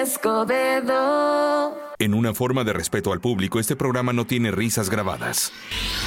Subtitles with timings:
[0.00, 1.88] Escobedo.
[1.98, 5.52] En una forma de respeto al público, este programa no tiene risas grabadas.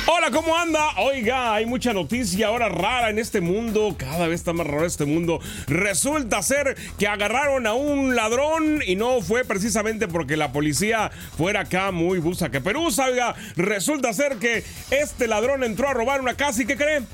[0.07, 0.87] Hola, ¿cómo anda?
[0.97, 3.93] Oiga, hay mucha noticia ahora rara en este mundo.
[3.97, 5.41] Cada vez está más raro este mundo.
[5.67, 11.61] Resulta ser que agarraron a un ladrón y no fue precisamente porque la policía fuera
[11.61, 13.07] acá muy busa que perusa.
[13.07, 17.05] Oiga, resulta ser que este ladrón entró a robar una casa y ¿qué creen?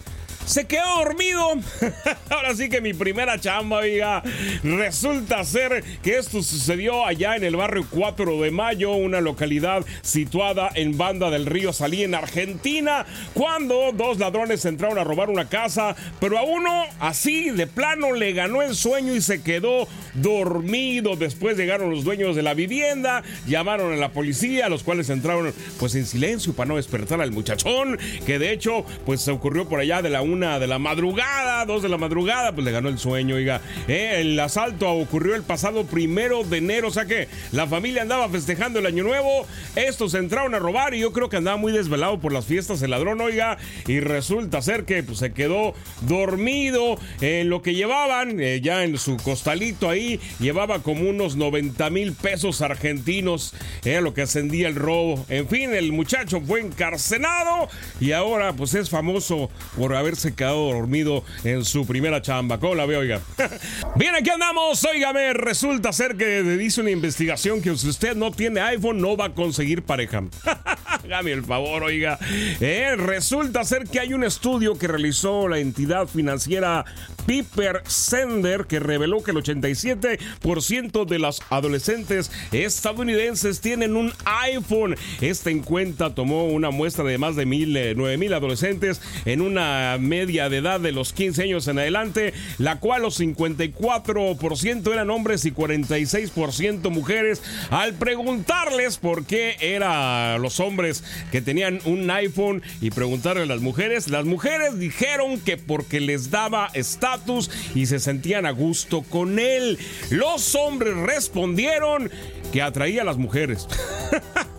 [0.48, 1.52] Se quedó dormido.
[2.30, 4.24] Ahora sí que mi primera chamba, oiga.
[4.64, 10.70] Resulta ser que esto sucedió allá en el barrio 4 de Mayo, una localidad situada
[10.74, 15.96] en Banda del Río Salí, en Argentina, cuando dos ladrones entraron a robar una casa,
[16.22, 21.18] pero a uno así de plano le ganó el sueño y se quedó dormido.
[21.18, 25.94] Después llegaron los dueños de la vivienda, llamaron a la policía, los cuales entraron pues
[25.96, 30.02] en silencio para no despertar al muchachón, que de hecho pues se ocurrió por allá
[30.02, 33.00] de la 1 una de la madrugada, dos de la madrugada, pues le ganó el
[33.00, 33.60] sueño, oiga.
[33.88, 38.30] Eh, el asalto ocurrió el pasado primero de enero, o sea que la familia andaba
[38.30, 42.20] festejando el año nuevo, estos entraron a robar y yo creo que andaba muy desvelado
[42.20, 43.58] por las fiestas el ladrón, oiga,
[43.88, 49.00] y resulta ser que pues, se quedó dormido en lo que llevaban, eh, ya en
[49.00, 54.76] su costalito ahí, llevaba como unos 90 mil pesos argentinos, era lo que ascendía el
[54.76, 55.26] robo.
[55.30, 61.24] En fin, el muchacho fue encarcelado y ahora pues es famoso por haberse quedado dormido
[61.44, 62.60] en su primera chamba.
[62.60, 63.22] ¿Cómo la ve, oiga?
[63.96, 64.84] Bien, aquí andamos.
[64.84, 69.26] Óigame, resulta ser que dice una investigación que si usted no tiene iPhone no va
[69.26, 70.24] a conseguir pareja.
[71.04, 72.18] Hágame el favor, oiga.
[72.60, 76.86] Eh, resulta ser que hay un estudio que realizó la entidad financiera
[77.26, 84.96] Piper Sender que reveló que el 87% de las adolescentes estadounidenses tienen un iPhone.
[85.22, 90.17] Esta encuesta tomó una muestra de más de mil, eh, mil adolescentes en una media
[90.26, 95.52] de edad de los 15 años en adelante, la cual los 54% eran hombres y
[95.52, 97.42] 46% mujeres.
[97.70, 103.62] Al preguntarles por qué eran los hombres que tenían un iPhone y preguntarle a las
[103.62, 109.40] mujeres, las mujeres dijeron que porque les daba estatus y se sentían a gusto con
[109.40, 109.78] él.
[110.10, 112.10] Los hombres respondieron
[112.52, 113.68] que atraía a las mujeres.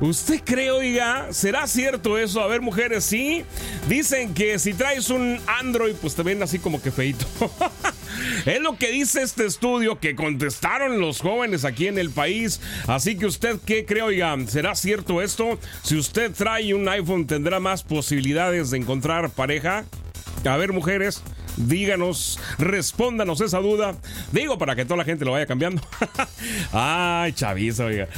[0.00, 1.32] ¿Usted cree, oiga?
[1.32, 2.40] ¿Será cierto eso?
[2.40, 3.44] A ver, mujeres, sí.
[3.88, 7.26] Dicen que si traes un Android, pues te ven así como que feito.
[8.46, 12.60] es lo que dice este estudio que contestaron los jóvenes aquí en el país.
[12.86, 14.36] Así que usted, ¿qué cree, oiga?
[14.46, 15.58] ¿Será cierto esto?
[15.82, 19.84] Si usted trae un iPhone, ¿tendrá más posibilidades de encontrar pareja?
[20.44, 21.22] A ver, mujeres,
[21.56, 23.94] díganos, respóndanos esa duda.
[24.32, 25.82] Digo, para que toda la gente lo vaya cambiando.
[26.72, 28.08] Ay, chavizo, oiga.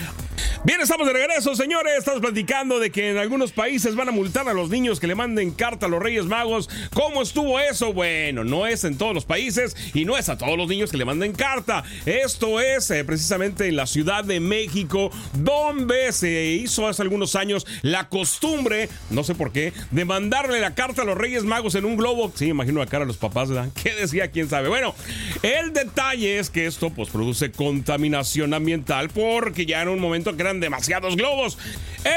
[0.64, 1.98] Bien, estamos de regreso, señores.
[1.98, 5.14] Estamos platicando de que en algunos países van a multar a los niños que le
[5.14, 6.70] manden carta a los Reyes Magos.
[6.94, 7.92] ¿Cómo estuvo eso?
[7.92, 10.96] Bueno, no es en todos los países y no es a todos los niños que
[10.96, 11.84] le manden carta.
[12.06, 17.66] Esto es eh, precisamente en la Ciudad de México, donde se hizo hace algunos años
[17.82, 21.84] la costumbre, no sé por qué, de mandarle la carta a los Reyes Magos en
[21.84, 22.32] un globo.
[22.34, 23.70] Sí, imagino la cara de los papás, ¿verdad?
[23.82, 24.28] ¿Qué decía?
[24.28, 24.68] ¿Quién sabe?
[24.68, 24.94] Bueno,
[25.42, 30.60] el detalle es que esto pues produce contaminación ambiental porque ya en un momento eran
[30.60, 31.58] demasiados globos.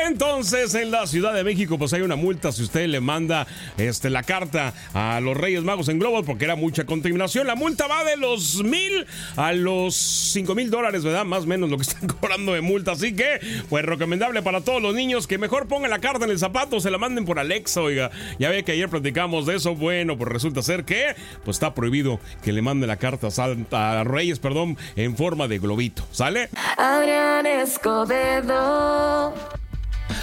[0.05, 3.47] Entonces, en la Ciudad de México, pues hay una multa si usted le manda
[3.77, 7.47] este, la carta a los Reyes Magos en globos porque era mucha contaminación.
[7.47, 11.25] La multa va de los mil a los cinco mil dólares, ¿verdad?
[11.25, 12.91] Más o menos lo que están cobrando de multa.
[12.91, 13.39] Así que,
[13.69, 16.91] pues recomendable para todos los niños que mejor pongan la carta en el zapato, se
[16.91, 18.11] la manden por Alexa, oiga.
[18.39, 19.75] Ya ve que ayer platicamos de eso.
[19.75, 20.96] Bueno, pues resulta ser que
[21.43, 25.59] pues está prohibido que le mande la carta a, a Reyes, perdón, en forma de
[25.59, 26.03] globito.
[26.11, 26.49] ¿Sale?
[26.77, 29.33] Adrián Escobedo.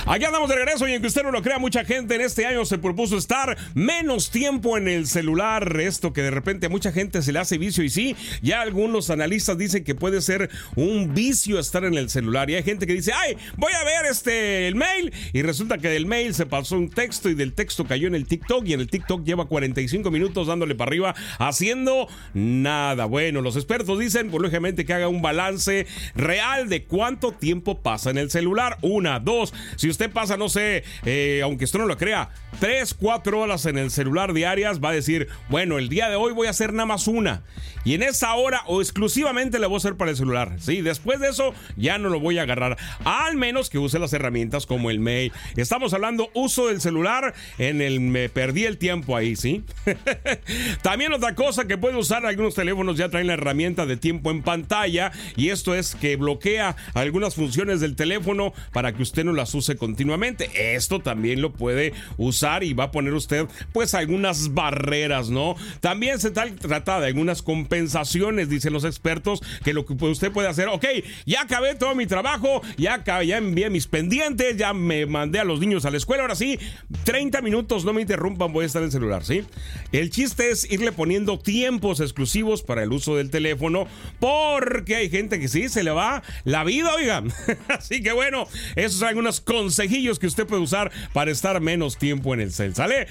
[0.07, 2.65] Aquí andamos de regreso y aunque usted no lo crea, mucha gente en este año
[2.65, 5.81] se propuso estar menos tiempo en el celular.
[5.81, 9.11] Esto que de repente a mucha gente se le hace vicio y sí, ya algunos
[9.11, 12.51] analistas dicen que puede ser un vicio estar en el celular.
[12.51, 15.89] Y hay gente que dice, ay, voy a ver este el mail y resulta que
[15.89, 18.81] del mail se pasó un texto y del texto cayó en el TikTok y en
[18.81, 23.07] el TikTok lleva 45 minutos dándole para arriba haciendo nada.
[23.07, 28.11] Bueno, los expertos dicen, pues lógicamente que haga un balance real de cuánto tiempo pasa
[28.11, 28.79] en el celular.
[28.83, 32.31] Una, dos, si usted pasa, no sé, eh, aunque usted no lo crea,
[32.61, 36.33] 3, 4 horas en el celular diarias, va a decir, bueno, el día de hoy
[36.33, 37.43] voy a hacer nada más una.
[37.85, 40.57] Y en esa hora o exclusivamente le voy a hacer para el celular.
[40.59, 42.79] Sí, después de eso ya no lo voy a agarrar.
[43.05, 45.33] Al menos que use las herramientas como el mail.
[45.57, 49.65] Estamos hablando uso del celular en el me perdí el tiempo ahí, ¿sí?
[50.83, 54.43] También otra cosa que puede usar algunos teléfonos ya traen la herramienta de tiempo en
[54.43, 59.55] pantalla y esto es que bloquea algunas funciones del teléfono para que usted no las
[59.55, 60.75] use continuamente.
[60.75, 65.57] Esto también lo puede usar y va a poner usted pues algunas barreras, ¿no?
[65.81, 70.69] También se trata de algunas compensaciones, dicen los expertos, que lo que usted puede hacer,
[70.69, 70.85] ok,
[71.27, 75.61] ya acabé todo mi trabajo, ya, ya envié mis pendientes, ya me mandé a los
[75.61, 76.59] niños a la escuela, ahora sí,
[77.05, 79.45] 30 minutos, no me interrumpan, voy a estar en celular, ¿sí?
[79.93, 83.87] El chiste es irle poniendo tiempos exclusivos para el uso del teléfono,
[84.21, 87.33] porque hay gente que sí, se le va la vida, oigan.
[87.69, 88.47] Así que bueno,
[88.77, 92.75] esos son algunos consejillos que usted puede usar para estar menos tiempo en el cel,
[92.75, 93.07] ¿sale?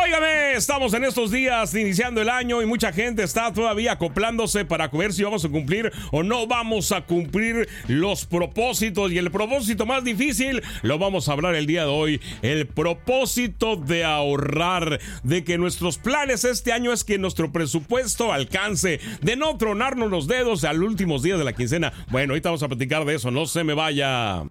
[0.00, 4.88] Óigame, estamos en estos días iniciando el año y mucha gente está todavía acoplándose para
[4.88, 9.12] ver si vamos a cumplir o no vamos a cumplir los propósitos.
[9.12, 12.20] Y el propósito más difícil lo vamos a hablar el día de hoy.
[12.42, 19.00] El propósito de ahorrar, de que nuestros planes este año es que nuestro presupuesto alcance,
[19.20, 21.92] de no tronarnos los dedos al últimos días de la quincena.
[22.08, 24.44] Bueno, ahorita vamos a platicar de eso, no se me vaya.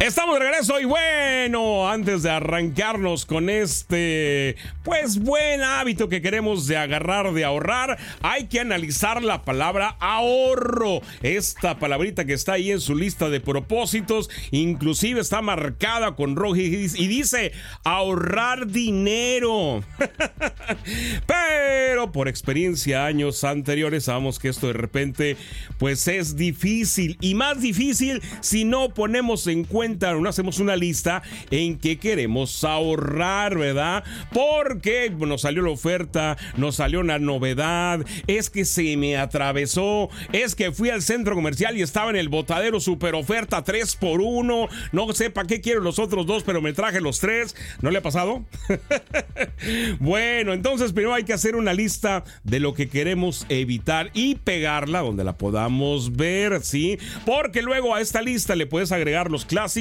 [0.00, 6.66] Estamos de regreso y bueno, antes de arrancarnos con este, pues buen hábito que queremos
[6.66, 11.00] de agarrar, de ahorrar, hay que analizar la palabra ahorro.
[11.22, 16.56] Esta palabrita que está ahí en su lista de propósitos, inclusive está marcada con rojo
[16.56, 16.66] y
[17.06, 17.52] dice
[17.84, 19.82] ahorrar dinero.
[21.26, 25.36] Pero por experiencia años anteriores sabemos que esto de repente
[25.78, 31.22] pues es difícil y más difícil si no ponemos en cuenta no hacemos una lista
[31.50, 34.04] en qué queremos ahorrar, ¿verdad?
[34.32, 40.54] Porque nos salió la oferta, nos salió una novedad, es que se me atravesó, es
[40.54, 44.68] que fui al centro comercial y estaba en el botadero super oferta 3 por 1
[44.92, 47.98] no sé para qué quiero los otros dos, pero me traje los tres, ¿no le
[47.98, 48.44] ha pasado?
[50.00, 55.00] bueno, entonces primero hay que hacer una lista de lo que queremos evitar y pegarla
[55.00, 56.98] donde la podamos ver, ¿sí?
[57.26, 59.73] Porque luego a esta lista le puedes agregar los clásicos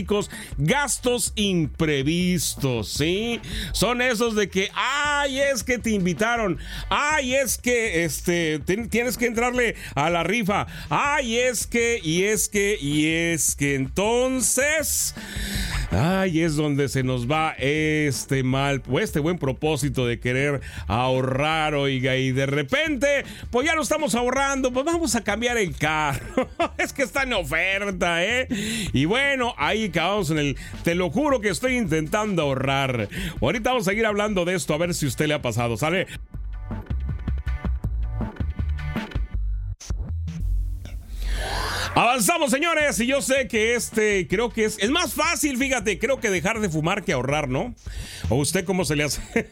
[0.58, 3.40] gastos imprevistos, ¿sí?
[3.72, 6.58] Son esos de que, ay, es que te invitaron,
[6.90, 12.50] ay, es que este, tienes que entrarle a la rifa, ay, es que, y es
[12.50, 15.16] que, y es que, entonces,
[15.94, 21.76] ay, es donde se nos va este mal, pues este buen propósito de querer ahorrar,
[21.76, 26.50] oiga, y de repente, pues ya lo estamos ahorrando, pues vamos a cambiar el carro,
[26.78, 28.48] es que está en oferta, ¿eh?
[28.94, 30.58] Y bueno, ahí acabamos en el.
[30.84, 33.10] Te lo juro que estoy intentando ahorrar.
[33.42, 36.08] Ahorita vamos a seguir hablando de esto a ver si usted le ha pasado, ¿sale?
[41.96, 46.20] Avanzamos, señores, y yo sé que este creo que es el más fácil, fíjate, creo
[46.20, 47.76] que dejar de fumar que ahorrar, ¿no?
[48.30, 49.22] ¿O usted cómo se le hace?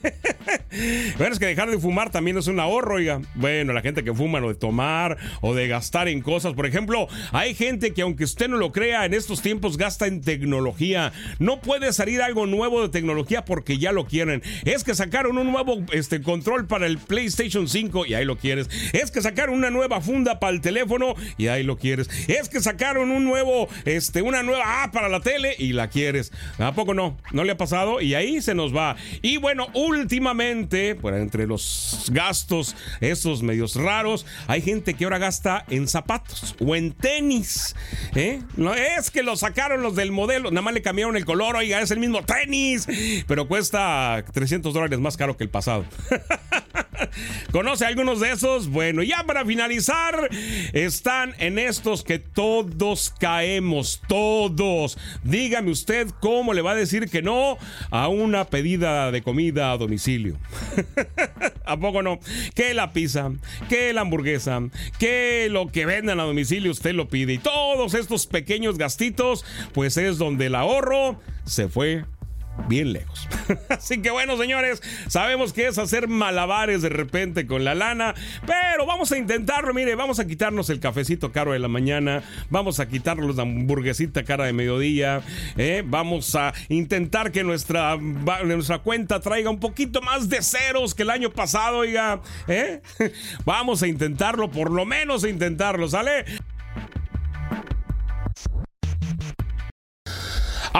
[1.19, 3.21] bueno, es que dejar de fumar también es un ahorro, oiga.
[3.35, 7.07] Bueno, la gente que fuma o de tomar o de gastar en cosas, por ejemplo,
[7.31, 11.13] hay gente que aunque usted no lo crea, en estos tiempos gasta en tecnología.
[11.37, 14.41] No puede salir algo nuevo de tecnología porque ya lo quieren.
[14.65, 18.67] Es que sacaron un nuevo este, control para el PlayStation 5 y ahí lo quieres.
[18.93, 22.61] Es que sacaron una nueva funda para el teléfono y ahí lo quieres es que
[22.61, 26.31] sacaron un nuevo, este, una nueva app para la tele y la quieres.
[26.57, 27.17] ¿A poco no?
[27.31, 28.01] ¿No le ha pasado?
[28.01, 28.95] Y ahí se nos va.
[29.21, 35.65] Y bueno, últimamente, por entre los gastos, esos medios raros, hay gente que ahora gasta
[35.69, 37.75] en zapatos o en tenis.
[38.15, 38.41] ¿eh?
[38.55, 41.81] No es que lo sacaron los del modelo, nada más le cambiaron el color, oiga,
[41.81, 42.87] es el mismo tenis,
[43.27, 45.85] pero cuesta 300 dólares más caro que el pasado.
[47.51, 48.69] ¿Conoce algunos de esos?
[48.69, 50.29] Bueno, ya para finalizar,
[50.73, 54.97] están en estos que todos caemos, todos.
[55.23, 57.57] Dígame usted cómo le va a decir que no
[57.89, 60.37] a una pedida de comida a domicilio.
[61.65, 62.19] ¿A poco no?
[62.55, 63.31] Que la pizza,
[63.69, 64.61] que la hamburguesa,
[64.99, 67.33] que lo que vendan a domicilio usted lo pide.
[67.33, 72.03] Y todos estos pequeños gastitos, pues es donde el ahorro se fue
[72.67, 73.27] bien lejos.
[73.69, 78.13] Así que bueno, señores, sabemos que es hacer malabares de repente con la lana,
[78.45, 79.73] pero vamos a intentarlo.
[79.73, 84.23] Mire, vamos a quitarnos el cafecito caro de la mañana, vamos a quitarnos la hamburguesita
[84.23, 85.21] cara de mediodía,
[85.57, 85.83] ¿eh?
[85.85, 91.09] vamos a intentar que nuestra, nuestra cuenta traiga un poquito más de ceros que el
[91.09, 92.81] año pasado, oiga, ¿eh?
[93.45, 96.25] Vamos a intentarlo, por lo menos a intentarlo, ¿sale?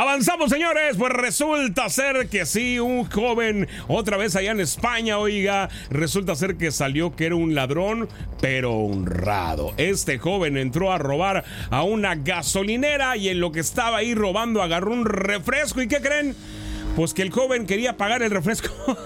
[0.02, 0.98] Avanzamos, señores.
[0.98, 6.58] Pues resulta ser que sí, un joven, otra vez allá en España, oiga, resulta ser
[6.58, 8.10] que salió que era un ladrón,
[8.42, 9.76] pero honrado.
[9.78, 14.64] Este joven entró a robar a una gasolinera y en lo que estaba ahí robando
[14.64, 15.84] agarró un refresco.
[15.84, 16.36] ¿Y qué creen?
[16.96, 18.70] Pues que el joven quería pagar el refresco.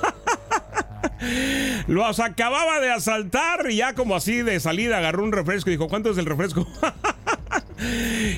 [1.87, 5.89] Los acababa de asaltar y ya como así de salida agarró un refresco y dijo,
[5.89, 6.65] ¿cuánto es el refresco?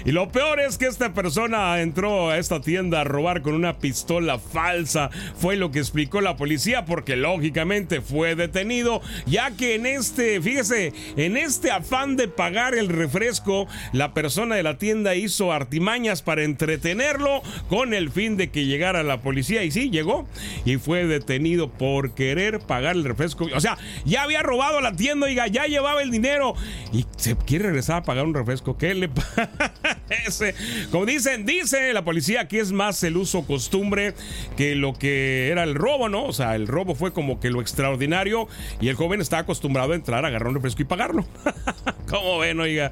[0.05, 3.77] Y lo peor es que esta persona entró a esta tienda a robar con una
[3.77, 5.09] pistola falsa.
[5.37, 10.93] Fue lo que explicó la policía porque lógicamente fue detenido ya que en este, fíjese,
[11.15, 16.43] en este afán de pagar el refresco, la persona de la tienda hizo artimañas para
[16.43, 19.63] entretenerlo con el fin de que llegara la policía.
[19.63, 20.27] Y sí, llegó
[20.65, 23.47] y fue detenido por querer pagar el refresco.
[23.55, 26.55] O sea, ya había robado la tienda, oiga, ya llevaba el dinero
[26.93, 28.77] y se quiere regresar a pagar un refresco.
[28.77, 29.09] ¿Qué le
[30.91, 34.13] Como dicen, dice la policía que es más el uso costumbre
[34.55, 36.25] que lo que era el robo, ¿no?
[36.25, 38.47] O sea, el robo fue como que lo extraordinario
[38.81, 41.25] y el joven está acostumbrado a entrar, agarrar un refresco y pagarlo.
[42.09, 42.91] ¿Cómo ven, oiga?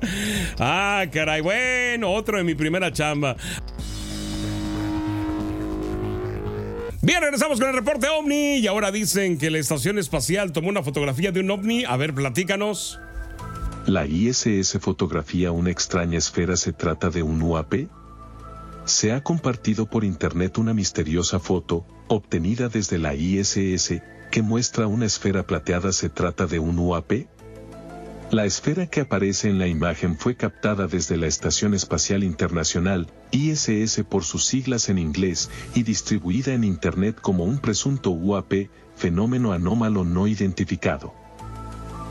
[0.60, 3.36] Ah, caray, bueno, otro de mi primera chamba.
[7.02, 10.82] Bien, regresamos con el reporte OVNI y ahora dicen que la estación espacial tomó una
[10.82, 11.86] fotografía de un OVNI.
[11.86, 13.00] A ver, platícanos.
[13.88, 17.88] ¿La ISS fotografía una extraña esfera se trata de un UAP?
[18.86, 24.02] Se ha compartido por internet una misteriosa foto, obtenida desde la ISS,
[24.32, 27.28] que muestra una esfera plateada se trata de un UAP?
[28.32, 34.04] La esfera que aparece en la imagen fue captada desde la Estación Espacial Internacional, ISS
[34.10, 40.04] por sus siglas en inglés, y distribuida en Internet como un presunto UAP, fenómeno anómalo
[40.04, 41.25] no identificado.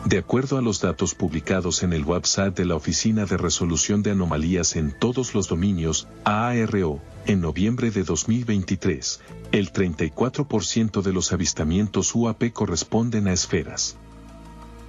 [0.04, 4.10] De acuerdo a los datos publicados en el website de la Oficina de Resolución de
[4.10, 9.20] Anomalías en todos los dominios, AARO, en noviembre de 2023,
[9.52, 13.96] el 34% de los avistamientos UAP corresponden a esferas.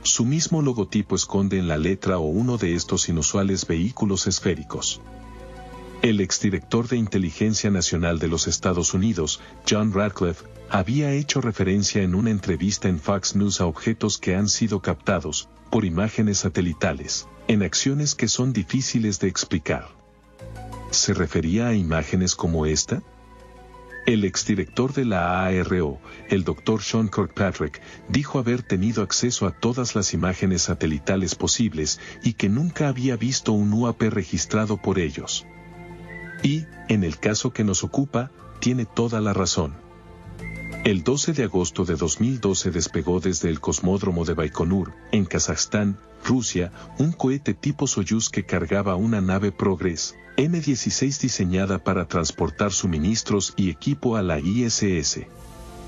[0.04, 5.00] Su mismo logotipo esconde en la letra o uno de estos inusuales vehículos esféricos.
[6.06, 12.14] El exdirector de Inteligencia Nacional de los Estados Unidos, John Radcliffe, había hecho referencia en
[12.14, 17.64] una entrevista en Fox News a objetos que han sido captados, por imágenes satelitales, en
[17.64, 19.88] acciones que son difíciles de explicar.
[20.92, 23.02] ¿Se refería a imágenes como esta?
[24.06, 25.98] El exdirector de la AARO,
[26.30, 26.84] el Dr.
[26.84, 32.90] Sean Kirkpatrick, dijo haber tenido acceso a todas las imágenes satelitales posibles y que nunca
[32.90, 35.48] había visto un UAP registrado por ellos.
[36.44, 39.74] Y, en el caso que nos ocupa, tiene toda la razón.
[40.86, 46.72] El 12 de agosto de 2012 despegó desde el cosmódromo de Baikonur, en Kazajstán, Rusia,
[47.00, 53.72] un cohete tipo Soyuz que cargaba una nave Progress, M16 diseñada para transportar suministros y
[53.72, 55.22] equipo a la ISS.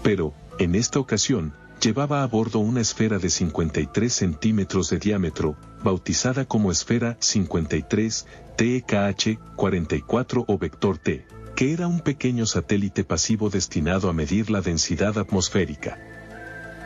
[0.01, 6.45] Pero, en esta ocasión, llevaba a bordo una esfera de 53 centímetros de diámetro, bautizada
[6.45, 14.09] como esfera 53 TKH 44 o vector T, que era un pequeño satélite pasivo destinado
[14.09, 15.99] a medir la densidad atmosférica.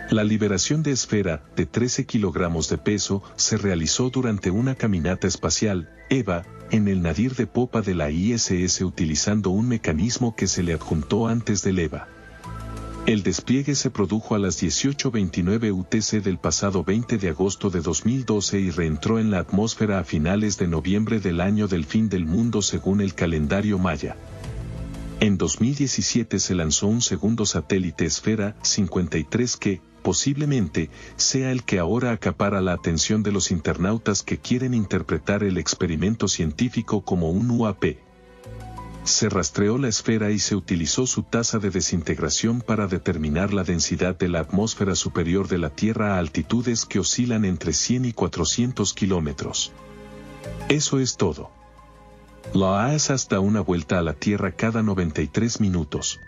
[0.09, 5.89] La liberación de esfera, de 13 kilogramos de peso, se realizó durante una caminata espacial,
[6.09, 10.73] EVA, en el nadir de popa de la ISS utilizando un mecanismo que se le
[10.73, 12.09] adjuntó antes del EVA.
[13.07, 18.59] El despliegue se produjo a las 18.29 UTC del pasado 20 de agosto de 2012
[18.59, 22.61] y reentró en la atmósfera a finales de noviembre del año del fin del mundo
[22.61, 24.17] según el calendario maya.
[25.19, 32.11] En 2017 se lanzó un segundo satélite Esfera 53 que, posiblemente, sea el que ahora
[32.11, 37.83] acapara la atención de los internautas que quieren interpretar el experimento científico como un UAP.
[39.03, 44.15] Se rastreó la esfera y se utilizó su tasa de desintegración para determinar la densidad
[44.17, 48.93] de la atmósfera superior de la Tierra a altitudes que oscilan entre 100 y 400
[48.93, 49.71] kilómetros.
[50.69, 51.51] Eso es todo.
[52.53, 56.19] La es hasta una vuelta a la Tierra cada 93 minutos.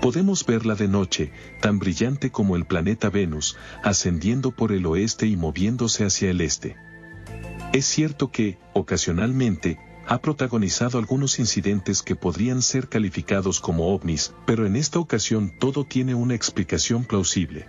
[0.00, 5.36] Podemos verla de noche, tan brillante como el planeta Venus, ascendiendo por el oeste y
[5.36, 6.76] moviéndose hacia el este.
[7.72, 14.66] Es cierto que, ocasionalmente, ha protagonizado algunos incidentes que podrían ser calificados como ovnis, pero
[14.66, 17.66] en esta ocasión todo tiene una explicación plausible.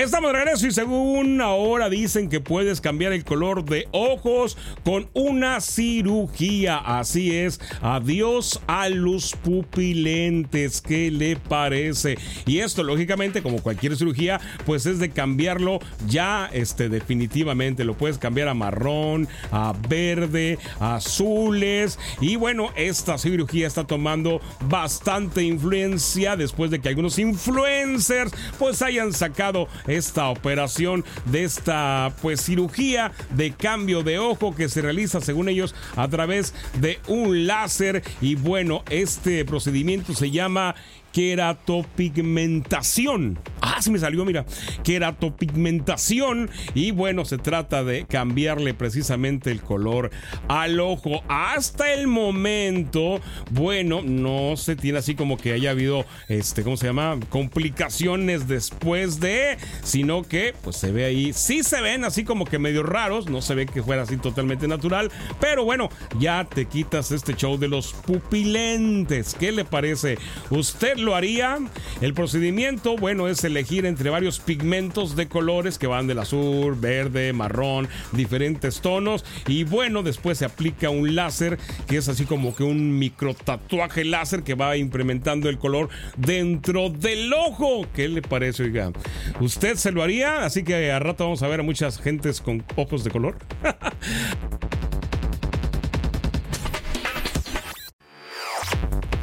[0.00, 5.10] Estamos de regreso y según ahora dicen que puedes cambiar el color de ojos con
[5.12, 6.78] una cirugía.
[6.78, 10.80] Así es, adiós a los pupilentes.
[10.80, 12.16] ¿Qué le parece?
[12.46, 17.84] Y esto, lógicamente, como cualquier cirugía, pues es de cambiarlo ya este, definitivamente.
[17.84, 21.98] Lo puedes cambiar a marrón, a verde, a azules.
[22.22, 29.12] Y bueno, esta cirugía está tomando bastante influencia después de que algunos influencers pues hayan
[29.12, 35.48] sacado esta operación de esta pues cirugía de cambio de ojo que se realiza según
[35.48, 38.02] ellos a través de un láser.
[38.20, 40.74] Y bueno este procedimiento se llama
[41.12, 43.38] queratopigmentación.
[43.60, 44.46] Ah, se me salió, mira,
[44.84, 46.50] queratopigmentación.
[46.74, 50.10] Y bueno, se trata de cambiarle precisamente el color
[50.48, 51.22] al ojo.
[51.28, 56.86] Hasta el momento, bueno, no se tiene así como que haya habido, este, ¿cómo se
[56.86, 57.18] llama?
[57.28, 62.58] Complicaciones después de, sino que, pues se ve ahí, sí se ven así como que
[62.58, 65.88] medio raros, no se ve que fuera así totalmente natural, pero bueno,
[66.18, 69.36] ya te quitas este show de los pupilentes.
[69.38, 70.18] ¿Qué le parece?
[70.50, 71.58] ¿Usted lo haría?
[72.00, 77.32] El procedimiento, bueno, es elegir entre varios pigmentos de colores que van del azul, verde,
[77.32, 79.24] marrón, diferentes tonos.
[79.46, 84.04] Y bueno, después se aplica un láser que es así como que un micro tatuaje
[84.04, 87.86] láser que va implementando el color dentro del ojo.
[87.94, 88.92] ¿Qué le parece, oiga?
[89.40, 90.44] ¿Usted se lo haría?
[90.44, 93.36] Así que a rato vamos a ver a muchas gentes con ojos de color.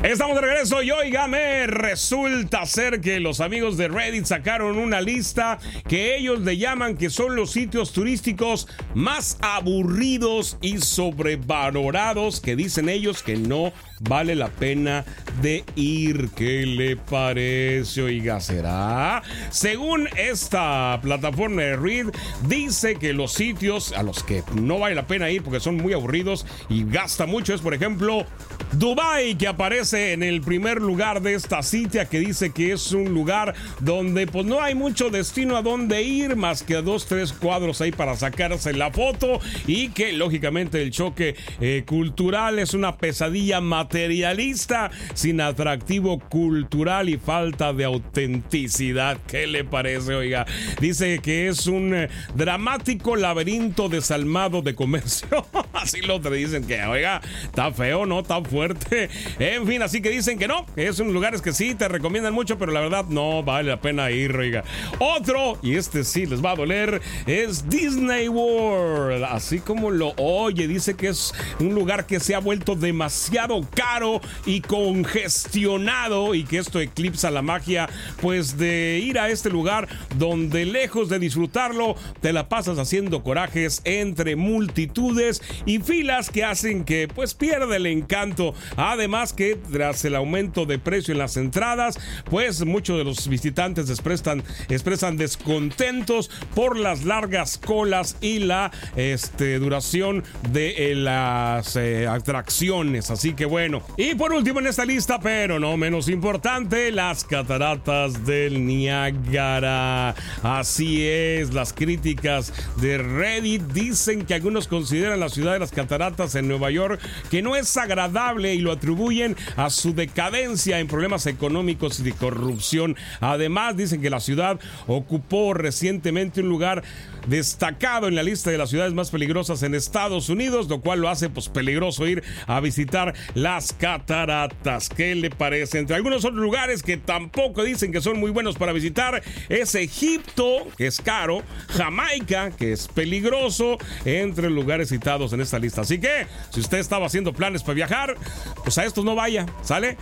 [0.08, 5.60] Estamos de regreso y oígame, resulta ser que los amigos de Reddit sacaron una lista
[5.86, 12.88] que ellos le llaman que son los sitios turísticos más aburridos y sobrevalorados que dicen
[12.88, 15.04] ellos que no vale la pena
[15.42, 16.30] de ir.
[16.38, 18.40] ¿Qué le parece, oiga?
[18.40, 19.24] ¿Será?
[19.50, 22.16] Según esta plataforma de Reddit,
[22.48, 25.92] dice que los sitios a los que no vale la pena ir porque son muy
[25.92, 28.26] aburridos y gasta mucho es, por ejemplo,
[28.72, 33.14] Dubai, que aparece en el primer lugar de esta cita, que dice que es un
[33.14, 37.34] lugar donde pues no hay mucho destino a dónde ir, más que a dos, tres
[37.34, 42.98] cuadros ahí para sacarse la foto y que lógicamente el choque eh, cultural es una
[42.98, 49.18] pesadilla materialista sin atractivo cultural y falta de autenticidad.
[49.28, 50.46] ¿Qué le parece, oiga?
[50.80, 55.46] Dice que es un eh, dramático laberinto desalmado de comercio.
[55.74, 58.20] Así lo te dicen que, oiga, está feo, ¿no?
[58.20, 59.10] Está fuerte.
[59.40, 62.34] En fin, así que dicen que no, que es un lugares que sí te recomiendan
[62.34, 64.64] mucho, pero la verdad no vale la pena ir, oiga.
[65.00, 69.24] Otro, y este sí les va a doler, es Disney World.
[69.24, 74.22] Así como lo oye, dice que es un lugar que se ha vuelto demasiado caro
[74.46, 77.90] y congestionado y que esto eclipsa la magia,
[78.22, 83.82] pues de ir a este lugar donde lejos de disfrutarlo, te la pasas haciendo corajes
[83.84, 88.54] entre multitudes y filas que hacen que pues pierda el encanto.
[88.76, 92.00] Además que tras el aumento de precio en las entradas,
[92.30, 99.60] pues muchos de los visitantes expresan, expresan descontentos por las largas colas y la este,
[99.60, 103.12] duración de eh, las eh, atracciones.
[103.12, 103.82] Así que bueno.
[103.98, 110.16] Y por último en esta lista, pero no menos importante, las cataratas del Niágara.
[110.44, 116.36] Así es, las críticas de Reddit dicen que algunos consideran la ciudad de las cataratas
[116.36, 117.00] en Nueva York
[117.30, 122.14] que no es agradable y lo atribuyen a su decadencia en problemas económicos y de
[122.14, 122.96] corrupción.
[123.20, 126.84] Además, dicen que la ciudad ocupó recientemente un lugar
[127.28, 131.10] destacado en la lista de las ciudades más peligrosas en Estados Unidos, lo cual lo
[131.10, 134.90] hace pues peligroso ir a visitar las cataratas.
[134.90, 135.80] ¿Qué le parece?
[135.80, 140.68] Entre algunos otros lugares que tampoco dicen que son muy buenos para visitar es Egipto,
[140.78, 145.82] que es caro, Jamaica, que es peligroso, entre lugares citados en esta lista.
[145.82, 148.16] Así que, si usted estaba haciendo planes para viajar,
[148.64, 149.98] pues a estos no vaya, ¿sale?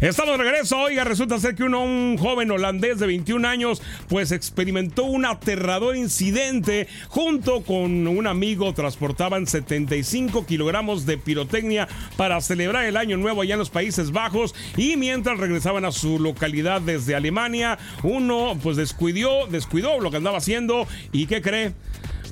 [0.00, 0.78] Estamos de regreso.
[0.78, 5.96] Oiga, resulta ser que uno, un joven holandés de 21 años, pues experimentó un aterrador
[5.96, 8.74] incidente junto con un amigo.
[8.74, 11.88] Transportaban 75 kilogramos de pirotecnia
[12.18, 14.54] para celebrar el año nuevo allá en los Países Bajos.
[14.76, 20.38] Y mientras regresaban a su localidad desde Alemania, uno pues descuidó, descuidó lo que andaba
[20.38, 20.86] haciendo.
[21.10, 21.72] ¿Y qué cree?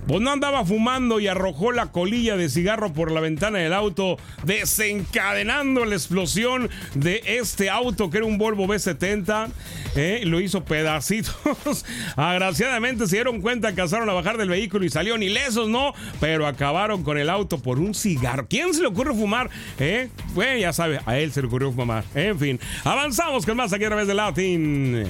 [0.07, 4.19] Pues no andaba fumando y arrojó la colilla de cigarro por la ventana del auto,
[4.45, 9.51] desencadenando la explosión de este auto que era un Volvo B70.
[9.97, 10.23] ¿eh?
[10.25, 11.35] lo hizo pedacitos.
[12.17, 15.93] Agraciadamente se dieron cuenta, alcanzaron a bajar del vehículo y salieron ilesos, ¿no?
[16.21, 18.47] Pero acabaron con el auto por un cigarro.
[18.49, 19.51] ¿Quién se le ocurre fumar?
[19.79, 20.11] ¿Eh?
[20.35, 22.05] Pues ya sabe, a él se le ocurrió fumar.
[22.15, 25.07] En fin, avanzamos con más aquí a través de Latin.